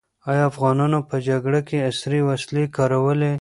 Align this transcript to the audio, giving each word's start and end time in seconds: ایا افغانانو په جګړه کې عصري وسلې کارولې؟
ایا 0.29 0.43
افغانانو 0.51 0.99
په 1.09 1.15
جګړه 1.27 1.59
کې 1.67 1.85
عصري 1.89 2.19
وسلې 2.27 2.63
کارولې؟ 2.75 3.29